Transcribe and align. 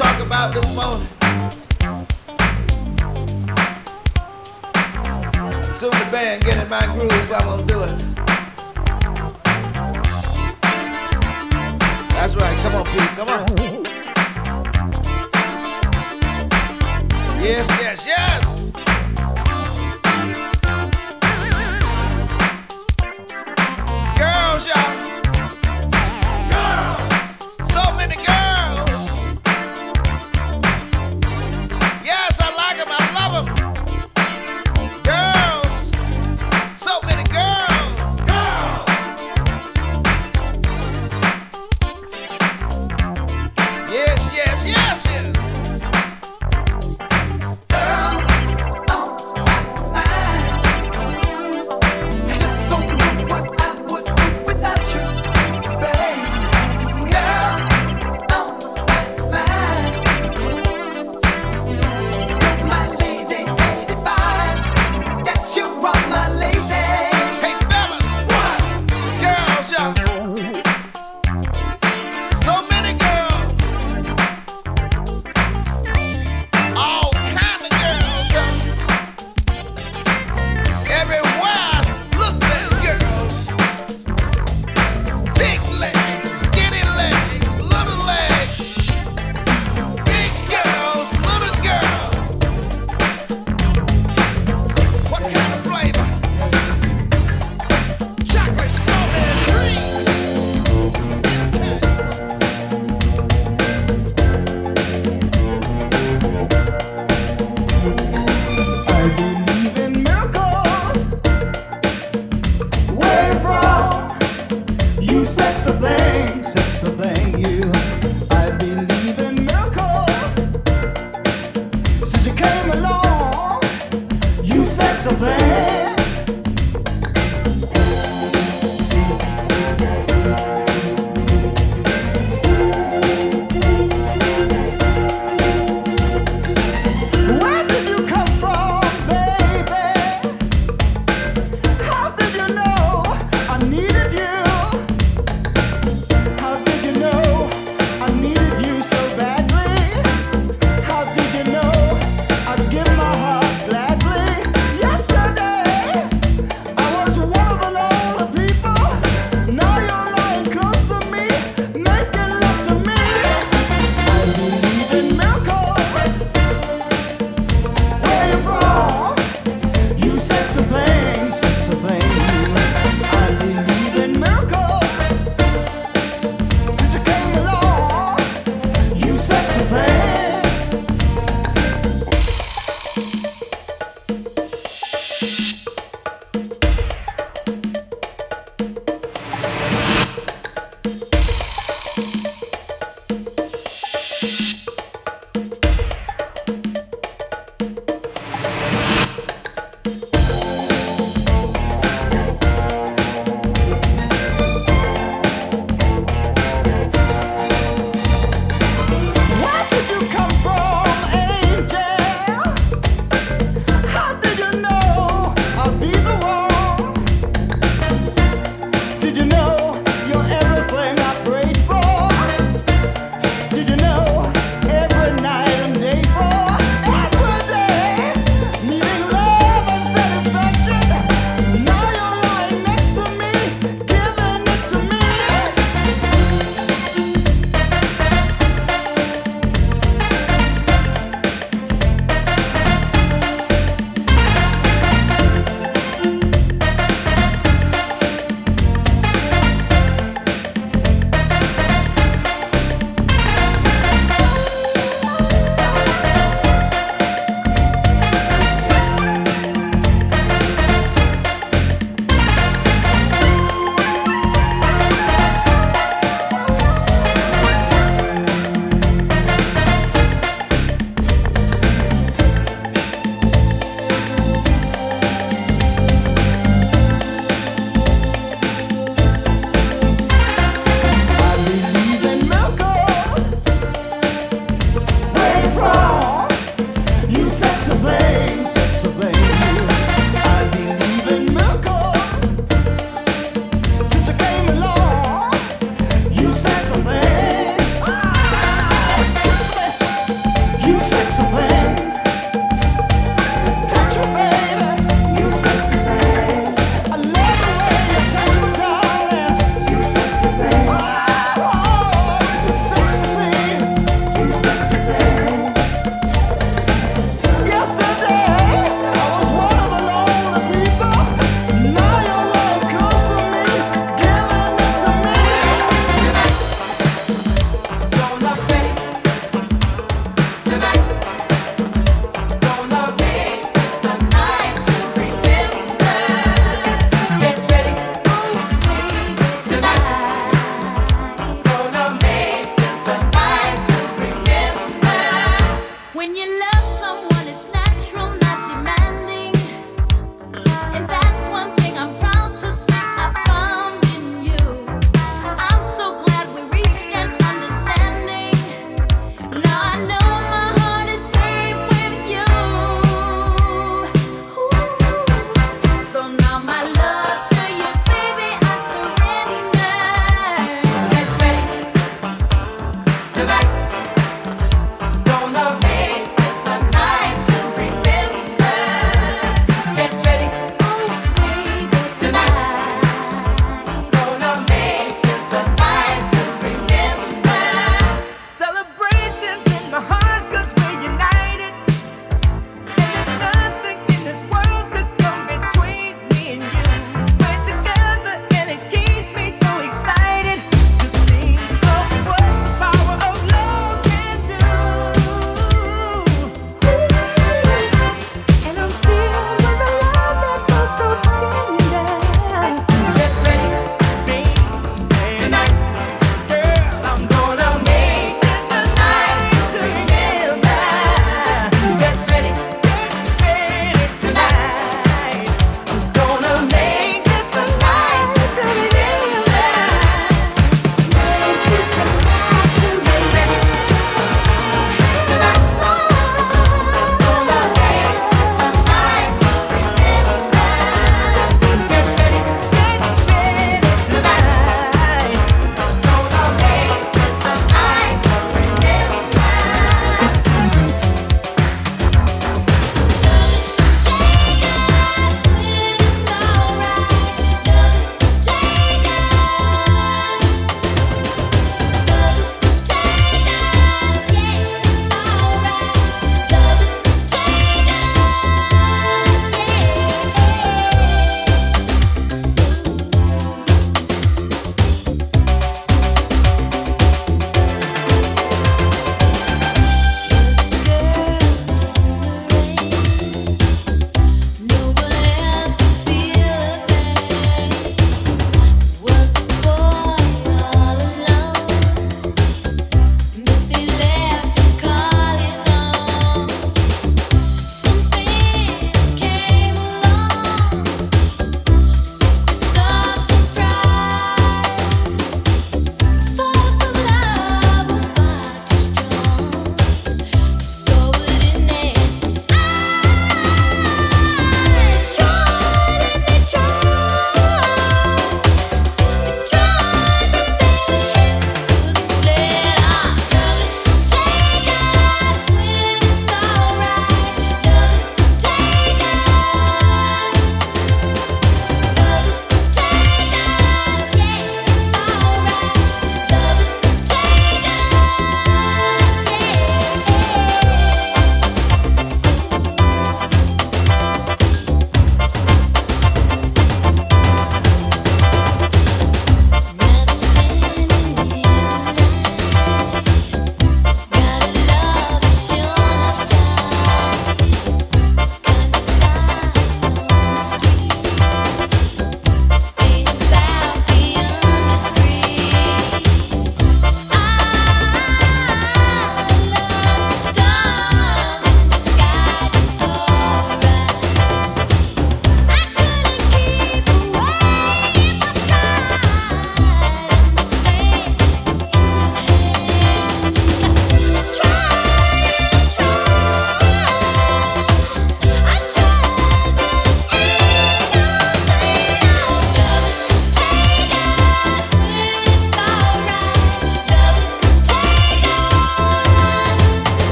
talk 0.00 0.18
about 0.20 0.54
this 0.54 0.64
morning. 0.74 1.06
Soon 5.74 5.90
the 5.90 6.08
band 6.10 6.42
get 6.42 6.56
in 6.56 6.68
my 6.70 6.86
groove, 6.94 7.32
I'm 7.34 7.44
gonna 7.44 7.66
do 7.66 7.82
it. 7.82 7.98
That's 12.14 12.34
right, 12.34 12.56
come 12.62 12.74
on, 12.76 12.84
Pete, 12.86 13.12
come 13.18 13.28
on. 13.28 13.46
Yes, 17.42 17.68
yes, 17.82 18.06
yes! 18.06 18.39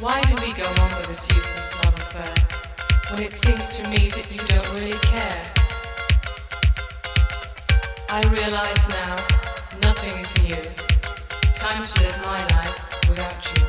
Why 0.00 0.20
do 0.22 0.34
we 0.36 0.52
go 0.52 0.62
on 0.62 0.90
with 0.96 1.08
this 1.08 1.28
useless 1.28 1.74
love 1.84 1.94
affair 1.94 2.32
when 3.10 3.20
it 3.20 3.32
seems 3.32 3.68
to 3.78 3.82
me 3.90 4.08
that 4.10 4.30
you 4.30 4.38
don't 4.46 4.72
really 4.72 4.96
care? 5.02 5.42
I 8.08 8.22
realize 8.30 8.88
now 8.88 9.16
nothing 9.82 10.16
is 10.20 10.36
new. 10.44 10.54
Time 11.52 11.82
to 11.82 12.00
live 12.00 12.20
my 12.22 12.40
life 12.54 13.08
without 13.08 13.42
you. 13.50 13.64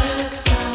A 0.00 0.26
sign 0.26 0.67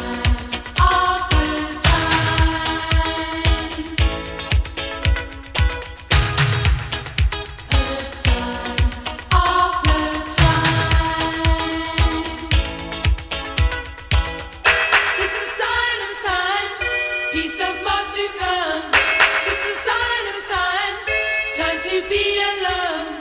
to 22.03 22.09
be 22.09 22.39
alone. 22.41 23.17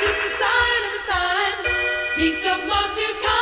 This 0.00 0.16
is 0.18 0.32
a 0.32 0.36
sign 0.42 0.82
of 0.86 0.92
the 0.96 1.04
times. 1.12 1.68
Peace 2.16 2.44
of 2.52 2.66
more 2.66 2.88
to 2.90 3.06
come. 3.22 3.33